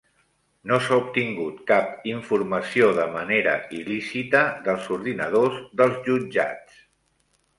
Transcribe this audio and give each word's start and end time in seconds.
No 0.69 0.77
s'ha 0.83 0.95
obtingut 1.01 1.59
cap 1.71 2.05
informació 2.11 2.87
de 3.01 3.05
manera 3.17 3.53
il·lícita 3.79 4.41
dels 4.69 4.89
ordinadors 4.97 5.63
dels 5.83 6.01
jutjats 6.09 6.83